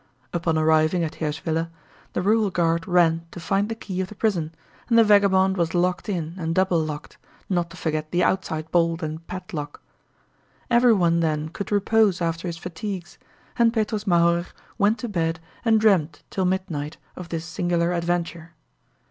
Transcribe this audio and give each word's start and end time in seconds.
Upon 0.33 0.57
arriving 0.57 1.03
at 1.03 1.17
Hirschwiller 1.19 1.69
the 2.13 2.23
rural 2.23 2.49
guard 2.49 2.87
ran 2.87 3.23
to 3.29 3.39
find 3.39 3.69
the 3.69 3.75
key 3.75 4.01
of 4.01 4.07
the 4.07 4.15
prison 4.15 4.51
and 4.89 4.97
the 4.97 5.03
vagabond 5.03 5.57
was 5.57 5.75
locked 5.75 6.09
in 6.09 6.33
and 6.39 6.55
double 6.55 6.79
locked, 6.83 7.19
not 7.49 7.69
to 7.69 7.77
forget 7.77 8.09
the 8.09 8.23
outside 8.23 8.71
bolt 8.71 9.03
and 9.03 9.27
padlock. 9.27 9.79
Everyone 10.71 11.19
then 11.19 11.49
could 11.49 11.71
repose 11.71 12.19
after 12.19 12.47
his 12.47 12.57
fatigues, 12.57 13.19
and 13.57 13.71
Petrus 13.75 14.05
Mauerer 14.05 14.47
went 14.79 14.97
to 14.97 15.07
bed 15.07 15.39
and 15.63 15.79
dreamed 15.79 16.23
till 16.31 16.45
midnight 16.45 16.97
of 17.15 17.29
this 17.29 17.45
singular 17.45 17.93
adventure. 17.93 18.53